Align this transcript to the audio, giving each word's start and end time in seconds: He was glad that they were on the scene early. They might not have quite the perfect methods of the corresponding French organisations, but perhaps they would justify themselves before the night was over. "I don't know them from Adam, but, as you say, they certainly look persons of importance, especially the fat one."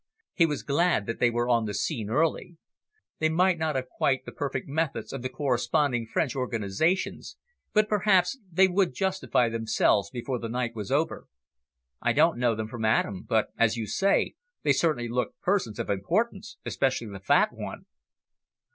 He 0.33 0.47
was 0.47 0.63
glad 0.63 1.05
that 1.05 1.19
they 1.19 1.29
were 1.29 1.47
on 1.47 1.65
the 1.65 1.75
scene 1.75 2.09
early. 2.09 2.57
They 3.19 3.29
might 3.29 3.59
not 3.59 3.75
have 3.75 3.87
quite 3.87 4.25
the 4.25 4.31
perfect 4.31 4.67
methods 4.67 5.13
of 5.13 5.21
the 5.21 5.29
corresponding 5.29 6.07
French 6.07 6.35
organisations, 6.35 7.37
but 7.71 7.87
perhaps 7.87 8.39
they 8.51 8.67
would 8.67 8.95
justify 8.95 9.47
themselves 9.47 10.09
before 10.09 10.39
the 10.39 10.49
night 10.49 10.73
was 10.73 10.91
over. 10.91 11.27
"I 12.01 12.13
don't 12.13 12.39
know 12.39 12.55
them 12.55 12.67
from 12.67 12.83
Adam, 12.83 13.21
but, 13.29 13.49
as 13.59 13.77
you 13.77 13.85
say, 13.85 14.33
they 14.63 14.73
certainly 14.73 15.07
look 15.07 15.39
persons 15.39 15.77
of 15.77 15.91
importance, 15.91 16.57
especially 16.65 17.05
the 17.05 17.19
fat 17.19 17.49
one." 17.53 17.85